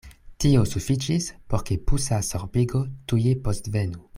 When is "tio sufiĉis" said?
0.43-1.27